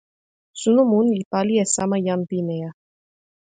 [0.61, 2.69] suno mun li pali e sama jan pimeja